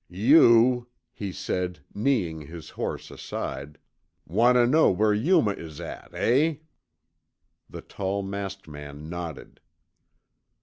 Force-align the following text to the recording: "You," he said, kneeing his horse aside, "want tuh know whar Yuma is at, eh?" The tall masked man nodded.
"You," 0.09 0.87
he 1.11 1.31
said, 1.31 1.81
kneeing 1.93 2.47
his 2.47 2.71
horse 2.71 3.11
aside, 3.11 3.77
"want 4.25 4.55
tuh 4.55 4.65
know 4.65 4.89
whar 4.89 5.13
Yuma 5.13 5.51
is 5.51 5.79
at, 5.79 6.09
eh?" 6.15 6.55
The 7.69 7.81
tall 7.83 8.23
masked 8.23 8.67
man 8.67 9.09
nodded. 9.09 9.59